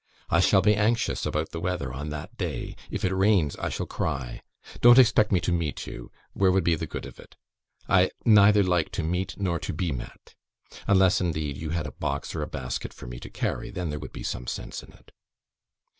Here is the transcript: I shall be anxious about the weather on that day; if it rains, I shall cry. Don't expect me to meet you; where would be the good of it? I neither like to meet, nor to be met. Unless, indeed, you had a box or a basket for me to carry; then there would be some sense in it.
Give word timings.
I 0.31 0.39
shall 0.39 0.63
be 0.63 0.73
anxious 0.73 1.27
about 1.27 1.51
the 1.51 1.59
weather 1.59 1.93
on 1.93 2.09
that 2.09 2.35
day; 2.35 2.75
if 2.89 3.05
it 3.05 3.13
rains, 3.13 3.55
I 3.57 3.69
shall 3.69 3.85
cry. 3.85 4.41
Don't 4.81 4.97
expect 4.97 5.31
me 5.31 5.39
to 5.41 5.51
meet 5.51 5.85
you; 5.85 6.11
where 6.33 6.51
would 6.51 6.63
be 6.63 6.73
the 6.73 6.87
good 6.87 7.05
of 7.05 7.19
it? 7.19 7.35
I 7.87 8.09
neither 8.25 8.63
like 8.63 8.91
to 8.93 9.03
meet, 9.03 9.35
nor 9.39 9.59
to 9.59 9.71
be 9.73 9.91
met. 9.91 10.33
Unless, 10.87 11.21
indeed, 11.21 11.55
you 11.55 11.69
had 11.69 11.85
a 11.85 11.91
box 11.91 12.33
or 12.33 12.41
a 12.41 12.47
basket 12.47 12.95
for 12.95 13.05
me 13.05 13.19
to 13.19 13.29
carry; 13.29 13.69
then 13.69 13.91
there 13.91 13.99
would 13.99 14.11
be 14.11 14.23
some 14.23 14.47
sense 14.47 14.81
in 14.81 14.91
it. 14.91 15.11